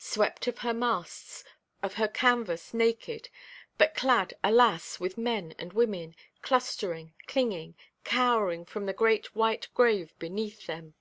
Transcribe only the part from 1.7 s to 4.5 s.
of her canvas naked; but clad,